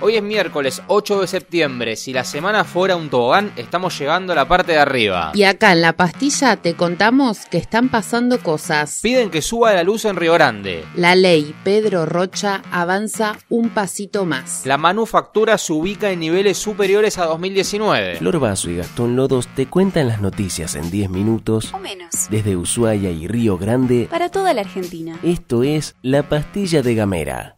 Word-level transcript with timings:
Hoy 0.00 0.16
es 0.16 0.22
miércoles 0.22 0.82
8 0.88 1.20
de 1.20 1.26
septiembre. 1.28 1.94
Si 1.94 2.12
la 2.12 2.24
semana 2.24 2.64
fuera 2.64 2.96
un 2.96 3.08
tobogán, 3.08 3.52
estamos 3.56 3.96
llegando 3.96 4.32
a 4.32 4.36
la 4.36 4.48
parte 4.48 4.72
de 4.72 4.78
arriba. 4.78 5.30
Y 5.32 5.44
acá 5.44 5.70
en 5.70 5.80
la 5.80 5.92
pastilla 5.92 6.56
te 6.56 6.74
contamos 6.74 7.46
que 7.46 7.58
están 7.58 7.88
pasando 7.88 8.40
cosas. 8.40 8.98
Piden 9.00 9.30
que 9.30 9.42
suba 9.42 9.72
la 9.74 9.84
luz 9.84 10.04
en 10.04 10.16
Río 10.16 10.32
Grande. 10.32 10.84
La 10.96 11.14
ley 11.14 11.54
Pedro 11.62 12.04
Rocha 12.04 12.62
avanza 12.72 13.36
un 13.48 13.68
pasito 13.68 14.24
más. 14.24 14.66
La 14.66 14.76
manufactura 14.76 15.56
se 15.56 15.72
ubica 15.72 16.10
en 16.10 16.18
niveles 16.18 16.58
superiores 16.58 17.18
a 17.18 17.26
2019. 17.26 18.16
Flor 18.16 18.40
Vaso 18.40 18.70
y 18.70 18.76
Gastón 18.78 19.14
Lodos 19.14 19.46
te 19.54 19.66
cuentan 19.66 20.08
las 20.08 20.20
noticias 20.20 20.74
en 20.74 20.90
10 20.90 21.10
minutos 21.10 21.72
o 21.72 21.78
menos. 21.78 22.08
desde 22.28 22.56
Ushuaia 22.56 23.10
y 23.10 23.28
Río 23.28 23.56
Grande. 23.56 24.08
Para 24.10 24.30
toda 24.30 24.52
la 24.52 24.62
Argentina. 24.62 25.16
Esto 25.22 25.62
es 25.62 25.94
La 26.02 26.28
Pastilla 26.28 26.82
de 26.82 26.94
Gamera. 26.96 27.56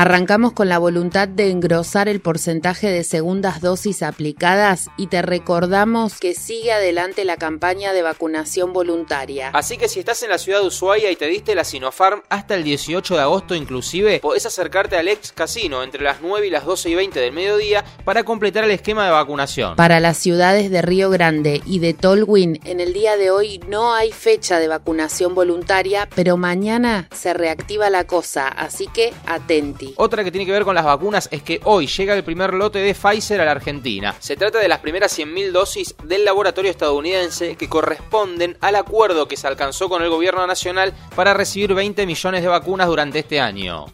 Arrancamos 0.00 0.54
con 0.54 0.70
la 0.70 0.78
voluntad 0.78 1.28
de 1.28 1.50
engrosar 1.50 2.08
el 2.08 2.22
porcentaje 2.22 2.88
de 2.88 3.04
segundas 3.04 3.60
dosis 3.60 4.02
aplicadas 4.02 4.88
y 4.96 5.08
te 5.08 5.20
recordamos 5.20 6.18
que 6.18 6.32
sigue 6.32 6.72
adelante 6.72 7.26
la 7.26 7.36
campaña 7.36 7.92
de 7.92 8.00
vacunación 8.00 8.72
voluntaria. 8.72 9.50
Así 9.52 9.76
que 9.76 9.90
si 9.90 9.98
estás 9.98 10.22
en 10.22 10.30
la 10.30 10.38
ciudad 10.38 10.62
de 10.62 10.68
Ushuaia 10.68 11.10
y 11.10 11.16
te 11.16 11.26
diste 11.26 11.54
la 11.54 11.64
Sinopharm 11.64 12.22
hasta 12.30 12.54
el 12.54 12.64
18 12.64 13.14
de 13.14 13.20
agosto 13.20 13.54
inclusive, 13.54 14.20
podés 14.20 14.46
acercarte 14.46 14.96
al 14.96 15.06
ex 15.06 15.32
casino 15.32 15.82
entre 15.82 16.02
las 16.02 16.22
9 16.22 16.46
y 16.46 16.50
las 16.50 16.64
12 16.64 16.88
y 16.88 16.94
20 16.94 17.20
del 17.20 17.32
mediodía 17.34 17.84
para 18.02 18.24
completar 18.24 18.64
el 18.64 18.70
esquema 18.70 19.04
de 19.04 19.10
vacunación. 19.10 19.76
Para 19.76 20.00
las 20.00 20.16
ciudades 20.16 20.70
de 20.70 20.80
Río 20.80 21.10
Grande 21.10 21.60
y 21.66 21.80
de 21.80 21.92
Tolwyn, 21.92 22.58
en 22.64 22.80
el 22.80 22.94
día 22.94 23.18
de 23.18 23.30
hoy 23.30 23.60
no 23.68 23.92
hay 23.92 24.12
fecha 24.12 24.60
de 24.60 24.68
vacunación 24.68 25.34
voluntaria, 25.34 26.08
pero 26.14 26.38
mañana 26.38 27.06
se 27.14 27.34
reactiva 27.34 27.90
la 27.90 28.06
cosa, 28.06 28.48
así 28.48 28.86
que 28.86 29.12
atenti. 29.26 29.89
Otra 29.96 30.24
que 30.24 30.30
tiene 30.30 30.46
que 30.46 30.52
ver 30.52 30.64
con 30.64 30.74
las 30.74 30.84
vacunas 30.84 31.28
es 31.30 31.42
que 31.42 31.60
hoy 31.64 31.86
llega 31.86 32.14
el 32.14 32.24
primer 32.24 32.54
lote 32.54 32.78
de 32.78 32.94
Pfizer 32.94 33.40
a 33.40 33.44
la 33.44 33.52
Argentina. 33.52 34.14
Se 34.18 34.36
trata 34.36 34.58
de 34.58 34.68
las 34.68 34.80
primeras 34.80 35.18
100.000 35.18 35.50
dosis 35.52 35.94
del 36.04 36.24
laboratorio 36.24 36.70
estadounidense 36.70 37.56
que 37.56 37.68
corresponden 37.68 38.56
al 38.60 38.76
acuerdo 38.76 39.28
que 39.28 39.36
se 39.36 39.46
alcanzó 39.46 39.88
con 39.88 40.02
el 40.02 40.10
gobierno 40.10 40.46
nacional 40.46 40.94
para 41.14 41.34
recibir 41.34 41.74
20 41.74 42.06
millones 42.06 42.42
de 42.42 42.48
vacunas 42.48 42.88
durante 42.88 43.20
este 43.20 43.40
año. 43.40 43.86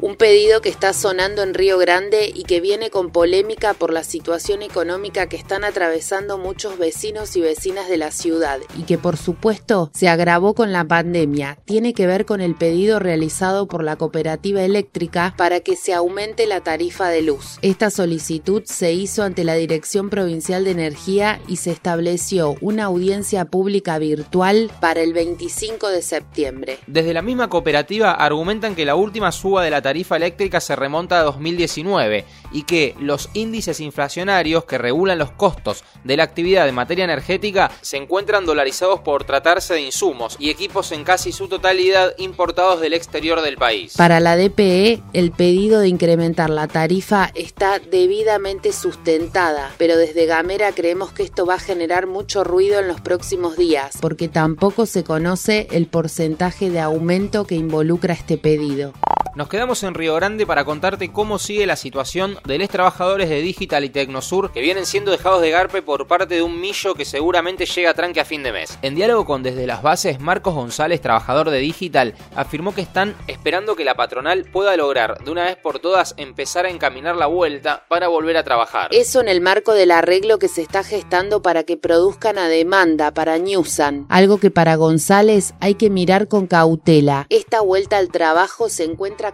Un 0.00 0.14
pedido 0.14 0.60
que 0.60 0.68
está 0.68 0.92
sonando 0.92 1.42
en 1.42 1.54
Río 1.54 1.76
Grande 1.76 2.30
y 2.32 2.44
que 2.44 2.60
viene 2.60 2.88
con 2.88 3.10
polémica 3.10 3.74
por 3.74 3.92
la 3.92 4.04
situación 4.04 4.62
económica 4.62 5.28
que 5.28 5.36
están 5.36 5.64
atravesando 5.64 6.38
muchos 6.38 6.78
vecinos 6.78 7.34
y 7.34 7.40
vecinas 7.40 7.88
de 7.88 7.96
la 7.96 8.12
ciudad 8.12 8.60
y 8.78 8.84
que 8.84 8.96
por 8.96 9.16
supuesto 9.16 9.90
se 9.92 10.08
agravó 10.08 10.54
con 10.54 10.70
la 10.70 10.84
pandemia. 10.84 11.58
Tiene 11.64 11.94
que 11.94 12.06
ver 12.06 12.26
con 12.26 12.40
el 12.40 12.54
pedido 12.54 13.00
realizado 13.00 13.66
por 13.66 13.82
la 13.82 13.96
cooperativa 13.96 14.62
eléctrica 14.62 15.34
para 15.36 15.58
que 15.60 15.74
se 15.74 15.92
aumente 15.94 16.46
la 16.46 16.60
tarifa 16.60 17.08
de 17.08 17.22
luz. 17.22 17.58
Esta 17.62 17.90
solicitud 17.90 18.62
se 18.66 18.92
hizo 18.92 19.24
ante 19.24 19.42
la 19.42 19.54
Dirección 19.54 20.10
Provincial 20.10 20.62
de 20.62 20.70
Energía 20.70 21.40
y 21.48 21.56
se 21.56 21.72
estableció 21.72 22.54
una 22.60 22.84
audiencia 22.84 23.46
pública 23.46 23.98
virtual 23.98 24.70
para 24.80 25.00
el 25.00 25.12
25 25.12 25.88
de 25.88 26.02
septiembre. 26.02 26.78
Desde 26.86 27.12
la 27.12 27.22
misma 27.22 27.50
cooperativa 27.50 28.12
argumentan 28.12 28.76
que 28.76 28.84
la 28.84 28.94
última 28.94 29.32
suba 29.32 29.64
de 29.64 29.70
la 29.70 29.82
tarifa 29.82 29.87
eléctrica 30.16 30.60
se 30.60 30.76
remonta 30.76 31.20
a 31.20 31.24
2019 31.24 32.24
y 32.52 32.62
que 32.62 32.94
los 32.98 33.28
índices 33.34 33.80
inflacionarios 33.80 34.64
que 34.64 34.78
regulan 34.78 35.18
los 35.18 35.30
costos 35.32 35.84
de 36.04 36.16
la 36.16 36.24
actividad 36.24 36.68
en 36.68 36.74
materia 36.74 37.04
energética 37.04 37.70
se 37.80 37.96
encuentran 37.96 38.46
dolarizados 38.46 39.00
por 39.00 39.24
tratarse 39.24 39.74
de 39.74 39.82
insumos 39.82 40.36
y 40.38 40.50
equipos 40.50 40.92
en 40.92 41.04
casi 41.04 41.32
su 41.32 41.48
totalidad 41.48 42.14
importados 42.18 42.80
del 42.80 42.94
exterior 42.94 43.40
del 43.42 43.56
país. 43.56 43.94
Para 43.96 44.20
la 44.20 44.36
DPE, 44.36 45.02
el 45.12 45.32
pedido 45.32 45.80
de 45.80 45.88
incrementar 45.88 46.50
la 46.50 46.68
tarifa 46.68 47.30
está 47.34 47.78
debidamente 47.78 48.72
sustentada, 48.72 49.72
pero 49.78 49.96
desde 49.96 50.26
Gamera 50.26 50.72
creemos 50.72 51.12
que 51.12 51.22
esto 51.22 51.46
va 51.46 51.54
a 51.54 51.60
generar 51.60 52.06
mucho 52.06 52.44
ruido 52.44 52.78
en 52.78 52.88
los 52.88 53.00
próximos 53.00 53.56
días, 53.56 53.98
porque 54.00 54.28
tampoco 54.28 54.86
se 54.86 55.04
conoce 55.04 55.68
el 55.70 55.86
porcentaje 55.86 56.70
de 56.70 56.80
aumento 56.80 57.46
que 57.46 57.54
involucra 57.54 58.14
este 58.14 58.38
pedido. 58.38 58.92
Nos 59.34 59.48
quedamos 59.48 59.77
en 59.82 59.94
Río 59.94 60.14
Grande 60.14 60.46
para 60.46 60.64
contarte 60.64 61.12
cómo 61.12 61.38
sigue 61.38 61.66
la 61.66 61.76
situación 61.76 62.38
de 62.44 62.58
los 62.58 62.68
trabajadores 62.68 63.28
de 63.28 63.40
Digital 63.40 63.84
y 63.84 63.90
Tecnosur 63.90 64.50
que 64.52 64.60
vienen 64.60 64.86
siendo 64.86 65.10
dejados 65.10 65.42
de 65.42 65.50
garpe 65.50 65.82
por 65.82 66.06
parte 66.06 66.34
de 66.34 66.42
un 66.42 66.60
millo 66.60 66.94
que 66.94 67.04
seguramente 67.04 67.66
llega 67.66 67.90
a 67.90 67.94
tranque 67.94 68.20
a 68.20 68.24
fin 68.24 68.42
de 68.42 68.52
mes. 68.52 68.78
En 68.82 68.94
diálogo 68.94 69.24
con 69.24 69.42
Desde 69.42 69.66
las 69.66 69.82
Bases, 69.82 70.20
Marcos 70.20 70.54
González, 70.54 71.00
trabajador 71.00 71.50
de 71.50 71.58
Digital, 71.58 72.14
afirmó 72.34 72.74
que 72.74 72.80
están 72.80 73.14
esperando 73.26 73.76
que 73.76 73.84
la 73.84 73.94
patronal 73.94 74.44
pueda 74.44 74.76
lograr 74.76 75.22
de 75.24 75.30
una 75.30 75.44
vez 75.44 75.56
por 75.56 75.78
todas 75.78 76.14
empezar 76.16 76.66
a 76.66 76.70
encaminar 76.70 77.16
la 77.16 77.26
vuelta 77.26 77.84
para 77.88 78.08
volver 78.08 78.36
a 78.36 78.44
trabajar. 78.44 78.88
Eso 78.92 79.20
en 79.20 79.28
el 79.28 79.40
marco 79.40 79.74
del 79.74 79.90
arreglo 79.90 80.38
que 80.38 80.48
se 80.48 80.62
está 80.62 80.82
gestando 80.82 81.42
para 81.42 81.64
que 81.64 81.76
produzcan 81.76 82.38
a 82.38 82.48
demanda 82.48 83.12
para 83.12 83.38
Newsan, 83.38 84.06
algo 84.08 84.38
que 84.38 84.50
para 84.50 84.76
González 84.76 85.54
hay 85.60 85.74
que 85.74 85.90
mirar 85.90 86.28
con 86.28 86.46
cautela. 86.46 87.26
Esta 87.30 87.60
vuelta 87.60 87.98
al 87.98 88.08
trabajo 88.08 88.68
se 88.68 88.84
encuentra 88.84 89.32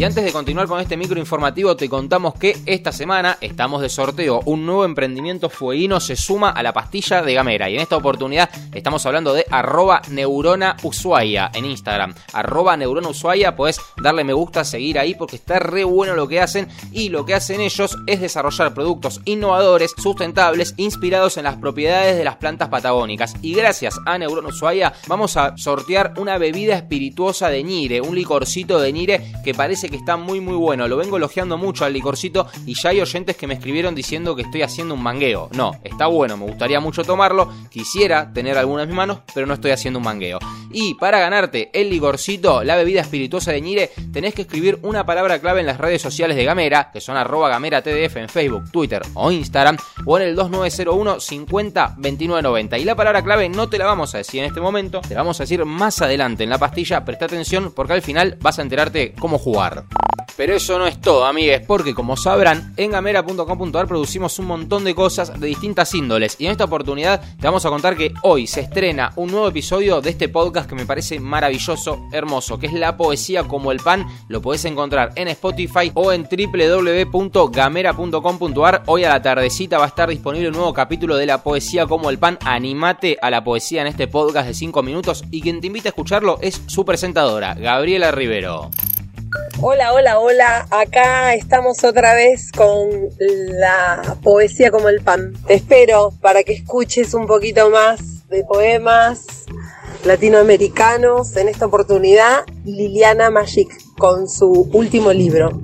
Y 0.00 0.04
antes 0.04 0.24
de 0.24 0.32
continuar 0.32 0.66
con 0.66 0.80
este 0.80 0.96
micro 0.96 1.20
informativo, 1.20 1.76
te 1.76 1.86
contamos 1.86 2.32
que 2.32 2.56
esta 2.64 2.90
semana 2.90 3.36
estamos 3.42 3.82
de 3.82 3.90
sorteo. 3.90 4.40
Un 4.46 4.64
nuevo 4.64 4.86
emprendimiento 4.86 5.50
fueguino 5.50 6.00
se 6.00 6.16
suma 6.16 6.48
a 6.48 6.62
la 6.62 6.72
pastilla 6.72 7.20
de 7.20 7.34
Gamera. 7.34 7.68
Y 7.68 7.74
en 7.74 7.82
esta 7.82 7.98
oportunidad 7.98 8.48
estamos 8.72 9.04
hablando 9.04 9.34
de 9.34 9.44
arroba 9.50 10.00
neurona 10.08 10.74
en 11.52 11.66
Instagram. 11.66 12.14
Arroba 12.32 12.78
neurona 12.78 13.10
ushuaia, 13.10 13.54
podés 13.54 13.78
darle 14.02 14.24
me 14.24 14.32
gusta, 14.32 14.64
seguir 14.64 14.98
ahí 14.98 15.14
porque 15.14 15.36
está 15.36 15.58
re 15.58 15.84
bueno 15.84 16.14
lo 16.14 16.26
que 16.26 16.40
hacen. 16.40 16.68
Y 16.92 17.10
lo 17.10 17.26
que 17.26 17.34
hacen 17.34 17.60
ellos 17.60 17.98
es 18.06 18.22
desarrollar 18.22 18.72
productos 18.72 19.20
innovadores, 19.26 19.92
sustentables, 19.98 20.72
inspirados 20.78 21.36
en 21.36 21.44
las 21.44 21.56
propiedades 21.56 22.16
de 22.16 22.24
las 22.24 22.36
plantas 22.36 22.70
patagónicas. 22.70 23.34
Y 23.42 23.52
gracias 23.52 24.00
a 24.06 24.16
Neurona 24.16 24.48
Ushuaia 24.48 24.94
vamos 25.08 25.36
a 25.36 25.58
sortear 25.58 26.14
una 26.16 26.38
bebida 26.38 26.74
espirituosa 26.74 27.50
de 27.50 27.62
Nire, 27.62 28.00
un 28.00 28.14
licorcito 28.14 28.80
de 28.80 28.94
Nire 28.94 29.32
que 29.44 29.52
parece 29.52 29.89
que 29.90 29.96
está 29.96 30.16
muy 30.16 30.40
muy 30.40 30.56
bueno. 30.56 30.88
Lo 30.88 30.96
vengo 30.96 31.16
elogiando 31.16 31.58
mucho 31.58 31.84
al 31.84 31.92
licorcito 31.92 32.46
y 32.66 32.74
ya 32.74 32.90
hay 32.90 33.00
oyentes 33.00 33.36
que 33.36 33.46
me 33.46 33.54
escribieron 33.54 33.94
diciendo 33.94 34.34
que 34.34 34.42
estoy 34.42 34.62
haciendo 34.62 34.94
un 34.94 35.02
mangueo. 35.02 35.48
No, 35.52 35.72
está 35.84 36.06
bueno, 36.06 36.36
me 36.36 36.46
gustaría 36.46 36.80
mucho 36.80 37.04
tomarlo. 37.04 37.52
Quisiera 37.70 38.32
tener 38.32 38.56
algunas 38.56 38.84
en 38.84 38.90
mis 38.90 38.96
manos, 38.96 39.18
pero 39.34 39.46
no 39.46 39.54
estoy 39.54 39.72
haciendo 39.72 39.98
un 39.98 40.04
mangueo. 40.04 40.38
Y 40.72 40.94
para 40.94 41.18
ganarte 41.18 41.70
el 41.72 41.90
licorcito, 41.90 42.62
la 42.62 42.76
bebida 42.76 43.00
espirituosa 43.00 43.52
de 43.52 43.60
Ñire, 43.60 43.90
tenés 44.12 44.34
que 44.34 44.42
escribir 44.42 44.78
una 44.82 45.04
palabra 45.04 45.40
clave 45.40 45.60
en 45.60 45.66
las 45.66 45.78
redes 45.78 46.00
sociales 46.00 46.36
de 46.36 46.44
Gamera, 46.44 46.90
que 46.92 47.00
son 47.00 47.16
arroba 47.16 47.48
gamera 47.48 47.82
tdf 47.82 48.16
en 48.16 48.28
Facebook, 48.28 48.70
Twitter 48.70 49.02
o 49.14 49.30
Instagram, 49.32 49.76
o 50.06 50.16
en 50.18 50.28
el 50.28 50.36
2901 50.36 51.20
50 51.20 51.94
2990. 51.96 52.78
Y 52.78 52.84
la 52.84 52.94
palabra 52.94 53.22
clave 53.22 53.48
no 53.48 53.68
te 53.68 53.78
la 53.78 53.86
vamos 53.86 54.14
a 54.14 54.18
decir 54.18 54.40
en 54.40 54.46
este 54.46 54.60
momento, 54.60 55.00
te 55.00 55.14
la 55.14 55.20
vamos 55.20 55.40
a 55.40 55.44
decir 55.44 55.64
más 55.64 56.00
adelante 56.02 56.44
en 56.44 56.50
la 56.50 56.58
pastilla. 56.58 57.04
Presta 57.04 57.24
atención 57.24 57.72
porque 57.74 57.94
al 57.94 58.02
final 58.02 58.38
vas 58.40 58.58
a 58.58 58.62
enterarte 58.62 59.14
cómo 59.18 59.38
jugar. 59.38 59.79
Pero 60.36 60.54
eso 60.54 60.78
no 60.78 60.86
es 60.86 61.00
todo, 61.00 61.24
amigues, 61.26 61.60
porque 61.66 61.94
como 61.94 62.16
sabrán, 62.16 62.72
en 62.78 62.92
gamera.com.ar 62.92 63.86
producimos 63.86 64.38
un 64.38 64.46
montón 64.46 64.84
de 64.84 64.94
cosas 64.94 65.38
de 65.38 65.48
distintas 65.48 65.94
índoles. 65.94 66.36
Y 66.38 66.46
en 66.46 66.52
esta 66.52 66.64
oportunidad 66.64 67.20
te 67.38 67.46
vamos 67.46 67.66
a 67.66 67.68
contar 67.68 67.94
que 67.96 68.14
hoy 68.22 68.46
se 68.46 68.60
estrena 68.60 69.12
un 69.16 69.30
nuevo 69.30 69.48
episodio 69.48 70.00
de 70.00 70.08
este 70.08 70.30
podcast 70.30 70.66
que 70.68 70.74
me 70.74 70.86
parece 70.86 71.20
maravilloso, 71.20 72.08
hermoso, 72.12 72.58
que 72.58 72.68
es 72.68 72.72
La 72.72 72.96
Poesía 72.96 73.44
como 73.44 73.70
el 73.70 73.80
Pan. 73.80 74.06
Lo 74.28 74.40
podés 74.40 74.64
encontrar 74.64 75.12
en 75.16 75.28
Spotify 75.28 75.92
o 75.94 76.10
en 76.12 76.24
www.gamera.com.ar. 76.24 78.82
Hoy 78.86 79.04
a 79.04 79.10
la 79.10 79.20
tardecita 79.20 79.76
va 79.78 79.84
a 79.84 79.88
estar 79.88 80.08
disponible 80.08 80.48
un 80.48 80.54
nuevo 80.54 80.72
capítulo 80.72 81.16
de 81.16 81.26
La 81.26 81.42
Poesía 81.42 81.84
como 81.86 82.08
el 82.08 82.18
Pan. 82.18 82.38
Animate 82.44 83.18
a 83.20 83.28
la 83.30 83.44
poesía 83.44 83.82
en 83.82 83.88
este 83.88 84.08
podcast 84.08 84.48
de 84.48 84.54
5 84.54 84.82
minutos 84.82 85.22
y 85.30 85.42
quien 85.42 85.60
te 85.60 85.66
invita 85.66 85.88
a 85.88 85.90
escucharlo 85.90 86.38
es 86.40 86.62
su 86.66 86.84
presentadora, 86.84 87.54
Gabriela 87.54 88.10
Rivero. 88.10 88.70
Hola, 89.60 89.92
hola, 89.92 90.18
hola. 90.18 90.66
Acá 90.70 91.34
estamos 91.34 91.84
otra 91.84 92.14
vez 92.14 92.50
con 92.50 92.88
la 93.18 94.16
poesía 94.22 94.70
como 94.70 94.88
el 94.88 95.02
pan. 95.02 95.34
Te 95.46 95.54
espero 95.54 96.12
para 96.20 96.42
que 96.42 96.54
escuches 96.54 97.14
un 97.14 97.26
poquito 97.26 97.70
más 97.70 98.26
de 98.28 98.42
poemas 98.42 99.44
latinoamericanos. 100.04 101.36
En 101.36 101.48
esta 101.48 101.66
oportunidad, 101.66 102.44
Liliana 102.64 103.30
Magic 103.30 103.68
con 103.98 104.28
su 104.28 104.68
último 104.72 105.12
libro, 105.12 105.60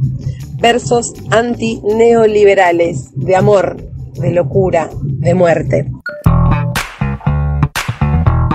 Versos 0.58 1.14
anti-neoliberales, 1.30 3.10
de 3.14 3.34
amor, 3.34 3.76
de 4.14 4.30
locura, 4.30 4.90
de 5.02 5.34
muerte. 5.34 5.90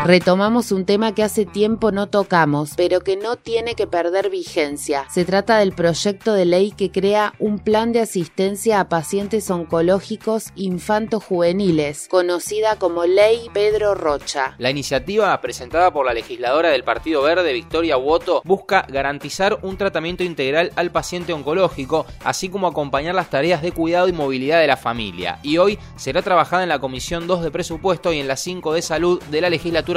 Retomamos 0.03 0.71
un 0.71 0.85
tema 0.85 1.13
que 1.13 1.21
hace 1.21 1.45
tiempo 1.45 1.91
no 1.91 2.07
tocamos, 2.07 2.71
pero 2.75 3.01
que 3.01 3.17
no 3.17 3.35
tiene 3.35 3.75
que 3.75 3.85
perder 3.85 4.31
vigencia. 4.31 5.05
Se 5.11 5.25
trata 5.25 5.59
del 5.59 5.73
proyecto 5.73 6.33
de 6.33 6.45
ley 6.45 6.71
que 6.71 6.89
crea 6.89 7.35
un 7.37 7.59
plan 7.59 7.91
de 7.91 7.99
asistencia 7.99 8.79
a 8.79 8.89
pacientes 8.89 9.51
oncológicos 9.51 10.47
infanto-juveniles, 10.55 12.07
conocida 12.09 12.77
como 12.77 13.05
Ley 13.05 13.51
Pedro 13.53 13.93
Rocha. 13.93 14.55
La 14.57 14.71
iniciativa, 14.71 15.39
presentada 15.39 15.93
por 15.93 16.07
la 16.07 16.15
legisladora 16.15 16.69
del 16.69 16.83
Partido 16.83 17.21
Verde, 17.21 17.53
Victoria 17.53 17.95
Woto, 17.97 18.41
busca 18.43 18.87
garantizar 18.89 19.59
un 19.61 19.77
tratamiento 19.77 20.23
integral 20.23 20.71
al 20.77 20.89
paciente 20.89 21.31
oncológico, 21.31 22.07
así 22.23 22.49
como 22.49 22.65
acompañar 22.65 23.13
las 23.13 23.29
tareas 23.29 23.61
de 23.61 23.71
cuidado 23.71 24.07
y 24.07 24.13
movilidad 24.13 24.61
de 24.61 24.67
la 24.67 24.77
familia. 24.77 25.37
Y 25.43 25.59
hoy 25.59 25.77
será 25.95 26.23
trabajada 26.23 26.63
en 26.63 26.69
la 26.69 26.79
Comisión 26.79 27.27
2 27.27 27.43
de 27.43 27.51
Presupuesto 27.51 28.11
y 28.11 28.19
en 28.19 28.27
la 28.27 28.35
5 28.35 28.73
de 28.73 28.81
Salud 28.81 29.21
de 29.29 29.41
la 29.41 29.49
legislatura 29.51 29.91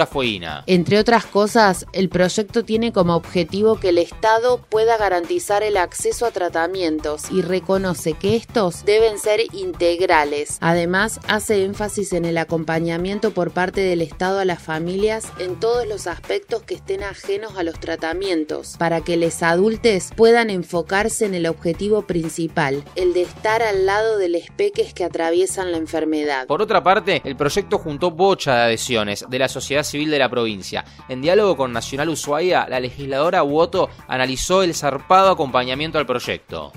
entre 0.66 0.98
otras 0.98 1.26
cosas, 1.26 1.86
el 1.92 2.08
proyecto 2.08 2.64
tiene 2.64 2.92
como 2.92 3.14
objetivo 3.14 3.78
que 3.78 3.90
el 3.90 3.98
Estado 3.98 4.58
pueda 4.68 4.96
garantizar 4.96 5.62
el 5.62 5.76
acceso 5.76 6.26
a 6.26 6.30
tratamientos 6.30 7.30
y 7.30 7.42
reconoce 7.42 8.14
que 8.14 8.36
estos 8.36 8.84
deben 8.84 9.18
ser 9.18 9.40
integrales. 9.52 10.58
Además, 10.60 11.20
hace 11.28 11.64
énfasis 11.64 12.12
en 12.12 12.24
el 12.24 12.38
acompañamiento 12.38 13.32
por 13.32 13.52
parte 13.52 13.80
del 13.80 14.02
Estado 14.02 14.38
a 14.40 14.44
las 14.44 14.62
familias 14.62 15.26
en 15.38 15.58
todos 15.60 15.86
los 15.86 16.06
aspectos 16.06 16.62
que 16.62 16.74
estén 16.74 17.02
ajenos 17.02 17.56
a 17.56 17.62
los 17.62 17.78
tratamientos, 17.78 18.76
para 18.78 19.02
que 19.02 19.16
los 19.16 19.42
adultos 19.42 20.10
puedan 20.16 20.50
enfocarse 20.50 21.26
en 21.26 21.34
el 21.34 21.46
objetivo 21.46 22.02
principal, 22.02 22.84
el 22.96 23.12
de 23.12 23.22
estar 23.22 23.62
al 23.62 23.86
lado 23.86 24.18
de 24.18 24.28
los 24.28 24.42
peques 24.56 24.94
que 24.94 25.04
atraviesan 25.04 25.72
la 25.72 25.78
enfermedad. 25.78 26.46
Por 26.46 26.62
otra 26.62 26.82
parte, 26.82 27.20
el 27.24 27.36
proyecto 27.36 27.78
juntó 27.78 28.10
bocha 28.10 28.54
de 28.54 28.62
adhesiones 28.62 29.24
de 29.28 29.38
la 29.38 29.48
sociedad 29.48 29.83
civil 29.84 30.10
de 30.10 30.18
la 30.18 30.28
provincia. 30.28 30.84
En 31.08 31.22
diálogo 31.22 31.56
con 31.56 31.72
Nacional 31.72 32.08
Ushuaia, 32.08 32.66
la 32.68 32.80
legisladora 32.80 33.42
Woto 33.42 33.90
analizó 34.08 34.62
el 34.62 34.74
zarpado 34.74 35.30
acompañamiento 35.30 35.98
al 35.98 36.06
proyecto. 36.06 36.72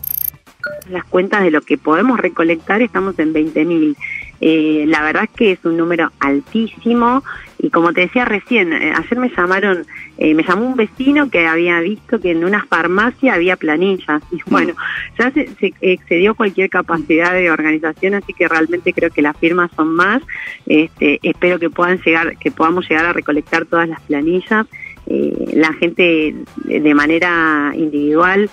Las 0.90 1.06
cuentas 1.06 1.44
de 1.44 1.52
lo 1.52 1.62
que 1.62 1.78
podemos 1.78 2.20
recolectar 2.20 2.82
estamos 2.82 3.18
en 3.20 3.34
20.000 3.34 3.96
eh, 4.40 4.86
la 4.88 5.02
verdad 5.02 5.24
es 5.24 5.30
que 5.32 5.52
es 5.54 5.66
un 5.66 5.78
número 5.78 6.12
altísimo 6.20 7.24
y 7.58 7.72
como 7.72 7.92
te 7.92 8.02
decía 8.02 8.24
recién, 8.24 8.72
eh, 8.72 8.94
ayer 8.96 9.18
me 9.18 9.30
llamaron, 9.30 9.86
eh, 10.20 10.36
me 10.36 10.44
llamó 10.44 10.66
un 10.66 10.76
vecino 10.76 11.32
que 11.32 11.48
había 11.48 11.80
visto 11.80 12.22
que 12.22 12.32
en 12.32 12.46
una 12.46 12.64
farmacia 12.66 13.34
había 13.34 13.56
planillas 13.56 14.22
y 14.32 14.40
bueno, 14.48 14.76
ya 15.18 15.32
se, 15.32 15.50
excedió 15.82 16.36
cualquier 16.36 16.70
capacidad 16.70 17.34
de 17.34 17.50
organización, 17.50 18.14
así 18.14 18.34
que 18.34 18.48
realmente 18.48 18.94
creo 18.94 19.10
que 19.10 19.24
las 19.24 19.36
firmas 19.38 19.72
son 19.76 19.96
más. 19.96 20.22
Este, 20.68 21.20
espero 21.24 21.58
que 21.58 21.72
puedan 21.72 22.00
llegar, 22.02 22.38
que 22.38 22.52
podamos 22.52 22.88
llegar 22.88 23.06
a 23.06 23.14
recolectar 23.14 23.66
todas 23.66 23.90
las 23.90 24.02
planillas. 24.02 24.68
la 25.08 25.74
gente 25.74 26.36
de 26.66 26.94
manera 26.94 27.72
individual 27.76 28.50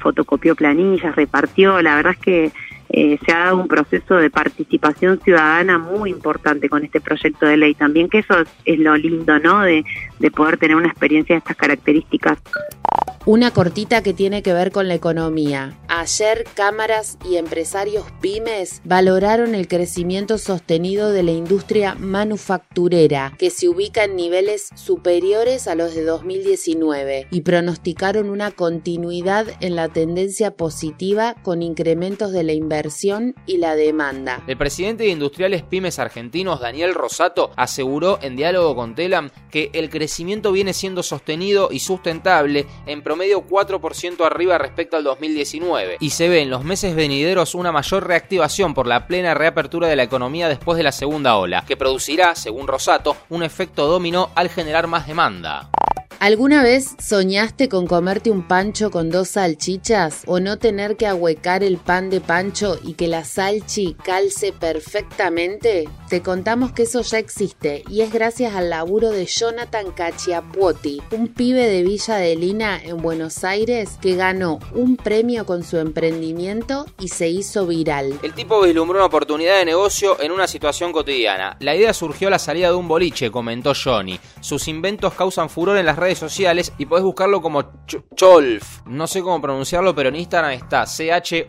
fotocopió 0.00 0.54
planillas, 0.54 1.14
repartió, 1.14 1.82
la 1.82 1.96
verdad 1.96 2.12
es 2.12 2.18
que 2.18 2.52
eh, 2.88 3.18
se 3.24 3.32
ha 3.32 3.46
dado 3.46 3.58
un 3.58 3.68
proceso 3.68 4.14
de 4.16 4.30
participación 4.30 5.20
ciudadana 5.20 5.78
muy 5.78 6.10
importante 6.10 6.68
con 6.68 6.84
este 6.84 7.00
proyecto 7.00 7.46
de 7.46 7.56
ley 7.56 7.74
también, 7.74 8.08
que 8.08 8.18
eso 8.18 8.34
es, 8.64 8.78
lo 8.78 8.96
lindo, 8.96 9.38
¿no? 9.38 9.62
De, 9.62 9.84
de 10.18 10.30
poder 10.30 10.56
tener 10.58 10.76
una 10.76 10.88
experiencia 10.88 11.34
de 11.34 11.38
estas 11.38 11.56
características. 11.56 12.38
Una 13.28 13.50
cortita 13.50 14.04
que 14.04 14.14
tiene 14.14 14.40
que 14.44 14.52
ver 14.52 14.70
con 14.70 14.86
la 14.86 14.94
economía. 14.94 15.76
Ayer 15.88 16.44
cámaras 16.54 17.18
y 17.28 17.38
empresarios 17.38 18.04
pymes 18.20 18.80
valoraron 18.84 19.56
el 19.56 19.66
crecimiento 19.66 20.38
sostenido 20.38 21.10
de 21.10 21.24
la 21.24 21.32
industria 21.32 21.96
manufacturera, 21.96 23.34
que 23.36 23.50
se 23.50 23.68
ubica 23.68 24.04
en 24.04 24.14
niveles 24.14 24.68
superiores 24.76 25.66
a 25.66 25.74
los 25.74 25.92
de 25.96 26.04
2019, 26.04 27.26
y 27.32 27.40
pronosticaron 27.40 28.30
una 28.30 28.52
continuidad 28.52 29.48
en 29.58 29.74
la 29.74 29.88
tendencia 29.88 30.52
positiva 30.52 31.34
con 31.42 31.62
incrementos 31.62 32.30
de 32.30 32.44
la 32.44 32.52
inversión 32.52 33.34
y 33.44 33.56
la 33.56 33.74
demanda. 33.74 34.44
El 34.46 34.56
presidente 34.56 35.02
de 35.02 35.10
Industriales 35.10 35.64
Pymes 35.64 35.98
Argentinos, 35.98 36.60
Daniel 36.60 36.94
Rosato, 36.94 37.50
aseguró 37.56 38.20
en 38.22 38.36
diálogo 38.36 38.76
con 38.76 38.94
Telam 38.94 39.30
que 39.50 39.70
el 39.72 39.90
crecimiento 39.90 40.52
viene 40.52 40.72
siendo 40.72 41.02
sostenido 41.02 41.70
y 41.72 41.80
sustentable 41.80 42.66
en 42.86 43.02
medio 43.16 43.46
4% 43.46 44.24
arriba 44.24 44.58
respecto 44.58 44.96
al 44.96 45.04
2019 45.04 45.96
y 46.00 46.10
se 46.10 46.28
ve 46.28 46.42
en 46.42 46.50
los 46.50 46.64
meses 46.64 46.94
venideros 46.94 47.54
una 47.54 47.72
mayor 47.72 48.06
reactivación 48.06 48.74
por 48.74 48.86
la 48.86 49.06
plena 49.06 49.34
reapertura 49.34 49.88
de 49.88 49.96
la 49.96 50.02
economía 50.02 50.48
después 50.48 50.76
de 50.76 50.84
la 50.84 50.92
segunda 50.92 51.36
ola, 51.36 51.64
que 51.66 51.76
producirá, 51.76 52.34
según 52.34 52.66
Rosato, 52.66 53.16
un 53.28 53.42
efecto 53.42 53.86
dominó 53.86 54.30
al 54.34 54.48
generar 54.48 54.86
más 54.86 55.06
demanda. 55.06 55.70
¿Alguna 56.18 56.62
vez 56.62 56.96
soñaste 56.98 57.68
con 57.68 57.86
comerte 57.86 58.30
un 58.30 58.48
pancho 58.48 58.90
con 58.90 59.10
dos 59.10 59.28
salchichas 59.28 60.22
o 60.26 60.40
no 60.40 60.58
tener 60.58 60.96
que 60.96 61.06
ahuecar 61.06 61.62
el 61.62 61.76
pan 61.76 62.08
de 62.08 62.22
pancho 62.22 62.78
y 62.82 62.94
que 62.94 63.06
la 63.06 63.22
salchi 63.22 63.94
calce 64.02 64.52
perfectamente? 64.52 65.88
Te 66.08 66.22
contamos 66.22 66.70
que 66.70 66.84
eso 66.84 67.02
ya 67.02 67.18
existe 67.18 67.82
y 67.90 68.02
es 68.02 68.12
gracias 68.12 68.54
al 68.54 68.70
laburo 68.70 69.10
de 69.10 69.26
Jonathan 69.26 69.90
Cachiapuoti, 69.90 71.02
un 71.10 71.26
pibe 71.26 71.66
de 71.66 71.82
Villa 71.82 72.14
de 72.14 72.36
Lina 72.36 72.80
en 72.80 72.98
Buenos 72.98 73.42
Aires 73.42 73.98
que 74.00 74.14
ganó 74.14 74.60
un 74.72 74.96
premio 74.96 75.44
con 75.46 75.64
su 75.64 75.78
emprendimiento 75.78 76.86
y 77.00 77.08
se 77.08 77.28
hizo 77.28 77.66
viral. 77.66 78.20
El 78.22 78.34
tipo 78.34 78.62
vislumbró 78.62 78.98
una 78.98 79.06
oportunidad 79.06 79.58
de 79.58 79.64
negocio 79.64 80.20
en 80.20 80.30
una 80.30 80.46
situación 80.46 80.92
cotidiana. 80.92 81.56
La 81.58 81.74
idea 81.74 81.92
surgió 81.92 82.28
a 82.28 82.30
la 82.30 82.38
salida 82.38 82.68
de 82.68 82.74
un 82.74 82.86
boliche, 82.86 83.32
comentó 83.32 83.72
Johnny. 83.74 84.20
Sus 84.40 84.68
inventos 84.68 85.12
causan 85.14 85.50
furor 85.50 85.76
en 85.76 85.86
las 85.86 85.96
redes 85.96 86.18
sociales 86.18 86.72
y 86.78 86.86
podés 86.86 87.02
buscarlo 87.04 87.42
como 87.42 87.64
Cholf. 88.14 88.86
No 88.86 89.08
sé 89.08 89.22
cómo 89.22 89.42
pronunciarlo, 89.42 89.92
pero 89.92 90.10
en 90.10 90.16
Instagram 90.16 90.52
está 90.52 90.86
C-H-O-O-L-F-Pancho 90.86 91.42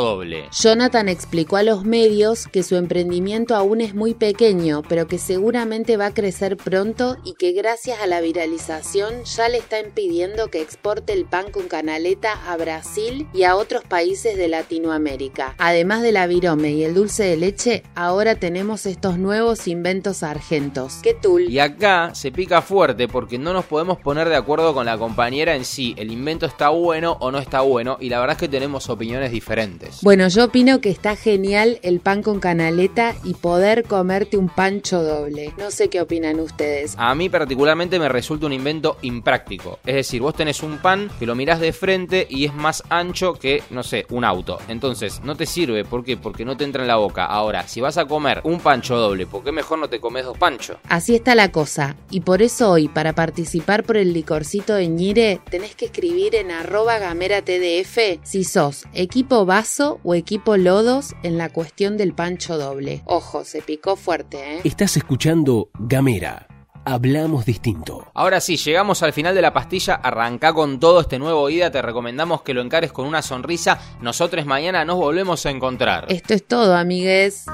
Doble. 0.00 0.48
Jonathan 0.52 1.08
explicó 1.08 1.56
a 1.56 1.64
los 1.64 1.84
medios 1.84 2.43
que 2.46 2.62
su 2.62 2.76
emprendimiento 2.76 3.56
aún 3.56 3.80
es 3.80 3.94
muy 3.94 4.14
pequeño, 4.14 4.82
pero 4.88 5.06
que 5.06 5.18
seguramente 5.18 5.96
va 5.96 6.06
a 6.06 6.14
crecer 6.14 6.56
pronto 6.56 7.16
y 7.24 7.34
que 7.34 7.52
gracias 7.52 8.00
a 8.00 8.06
la 8.06 8.20
viralización 8.20 9.24
ya 9.24 9.48
le 9.48 9.58
está 9.58 9.80
impidiendo 9.80 10.48
que 10.48 10.62
exporte 10.62 11.12
el 11.12 11.24
pan 11.24 11.50
con 11.50 11.68
canaleta 11.68 12.32
a 12.50 12.56
Brasil 12.56 13.26
y 13.34 13.42
a 13.42 13.56
otros 13.56 13.84
países 13.84 14.36
de 14.36 14.48
Latinoamérica. 14.48 15.54
Además 15.58 16.02
de 16.02 16.12
la 16.12 16.26
virome 16.26 16.70
y 16.70 16.84
el 16.84 16.94
dulce 16.94 17.24
de 17.24 17.36
leche, 17.36 17.82
ahora 17.94 18.36
tenemos 18.36 18.86
estos 18.86 19.18
nuevos 19.18 19.66
inventos 19.68 20.22
argentos. 20.22 21.00
¿Qué 21.02 21.14
tul? 21.14 21.50
Y 21.50 21.58
acá 21.58 22.14
se 22.14 22.30
pide 22.30 22.44
fuerte 22.62 23.08
porque 23.08 23.38
no 23.38 23.52
nos 23.52 23.64
podemos 23.64 23.98
poner 23.98 24.28
de 24.28 24.36
acuerdo 24.36 24.74
con 24.74 24.86
la 24.86 24.98
compañera 24.98 25.54
en 25.54 25.64
sí. 25.64 25.94
El 25.96 26.12
invento 26.12 26.46
está 26.46 26.68
bueno 26.68 27.16
o 27.20 27.30
no 27.30 27.38
está 27.38 27.62
bueno 27.62 27.96
y 28.00 28.08
la 28.08 28.20
verdad 28.20 28.36
es 28.36 28.40
que 28.40 28.48
tenemos 28.48 28.88
opiniones 28.90 29.32
diferentes. 29.32 30.00
Bueno, 30.02 30.28
yo 30.28 30.44
opino 30.44 30.80
que 30.80 30.90
está 30.90 31.16
genial 31.16 31.78
el 31.82 32.00
pan 32.00 32.22
con 32.22 32.33
con 32.34 32.40
canaleta 32.40 33.14
y 33.22 33.34
poder 33.34 33.84
comerte 33.84 34.36
un 34.36 34.48
pancho 34.48 35.02
doble. 35.02 35.54
No 35.56 35.70
sé 35.70 35.88
qué 35.88 36.00
opinan 36.00 36.40
ustedes. 36.40 36.94
A 36.98 37.14
mí 37.14 37.28
particularmente 37.28 37.98
me 37.98 38.08
resulta 38.08 38.46
un 38.46 38.52
invento 38.52 38.96
impráctico. 39.02 39.78
Es 39.86 39.94
decir, 39.94 40.20
vos 40.20 40.34
tenés 40.34 40.62
un 40.62 40.78
pan 40.78 41.10
que 41.18 41.26
lo 41.26 41.36
mirás 41.36 41.60
de 41.60 41.72
frente 41.72 42.26
y 42.28 42.46
es 42.46 42.54
más 42.54 42.82
ancho 42.88 43.34
que, 43.34 43.62
no 43.70 43.82
sé, 43.82 44.06
un 44.10 44.24
auto. 44.24 44.58
Entonces, 44.68 45.20
no 45.22 45.36
te 45.36 45.46
sirve. 45.46 45.84
¿Por 45.84 46.04
qué? 46.04 46.16
Porque 46.16 46.44
no 46.44 46.56
te 46.56 46.64
entra 46.64 46.82
en 46.82 46.88
la 46.88 46.96
boca. 46.96 47.24
Ahora, 47.24 47.68
si 47.68 47.80
vas 47.80 47.98
a 47.98 48.06
comer 48.06 48.40
un 48.42 48.58
pancho 48.58 48.96
doble, 48.96 49.26
¿por 49.26 49.44
qué 49.44 49.52
mejor 49.52 49.78
no 49.78 49.88
te 49.88 50.00
comes 50.00 50.24
dos 50.24 50.36
panchos? 50.36 50.78
Así 50.88 51.14
está 51.14 51.34
la 51.36 51.52
cosa. 51.52 51.96
Y 52.10 52.20
por 52.20 52.42
eso 52.42 52.70
hoy, 52.70 52.88
para 52.88 53.12
participar 53.12 53.84
por 53.84 53.96
el 53.96 54.12
licorcito 54.12 54.74
de 54.74 54.88
Ñire, 54.88 55.40
tenés 55.50 55.76
que 55.76 55.84
escribir 55.84 56.34
en 56.34 56.50
arroba 56.50 56.98
gamera 56.98 57.42
tdf 57.42 58.18
si 58.22 58.44
sos 58.44 58.84
equipo 58.92 59.44
vaso 59.44 60.00
o 60.02 60.14
equipo 60.14 60.56
lodos 60.56 61.14
en 61.22 61.38
la 61.38 61.48
cuestión 61.48 61.96
del 61.96 62.12
pancho 62.24 62.56
doble. 62.56 63.02
Ojo, 63.04 63.44
se 63.44 63.60
picó 63.60 63.96
fuerte, 63.96 64.56
¿eh? 64.56 64.60
Estás 64.64 64.96
escuchando 64.96 65.68
Gamera. 65.78 66.46
Hablamos 66.86 67.44
distinto. 67.44 68.06
Ahora 68.14 68.40
sí, 68.40 68.56
llegamos 68.56 69.02
al 69.02 69.12
final 69.12 69.34
de 69.34 69.42
la 69.42 69.52
pastilla. 69.52 69.96
Arranca 69.96 70.54
con 70.54 70.80
todo 70.80 71.02
este 71.02 71.18
nuevo 71.18 71.50
ida. 71.50 71.70
Te 71.70 71.82
recomendamos 71.82 72.40
que 72.40 72.54
lo 72.54 72.62
encares 72.62 72.92
con 72.92 73.06
una 73.06 73.20
sonrisa. 73.20 73.78
Nosotros 74.00 74.46
mañana 74.46 74.86
nos 74.86 74.96
volvemos 74.96 75.44
a 75.44 75.50
encontrar. 75.50 76.06
Esto 76.08 76.32
es 76.32 76.46
todo, 76.46 76.74
amigues. 76.74 77.44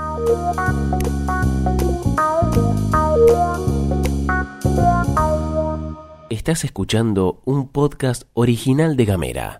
Estás 6.29 6.63
escuchando 6.63 7.41
un 7.45 7.67
podcast 7.67 8.23
original 8.35 8.97
de 8.97 9.05
Gamera. 9.05 9.59